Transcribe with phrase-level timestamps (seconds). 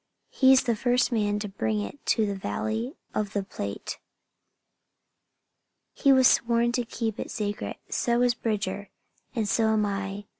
[0.31, 3.99] He's the first man to bring it to the Valley of the Platte.
[5.93, 8.89] He was sworn to keep it secret; so was Bridger,
[9.35, 10.25] and so am I.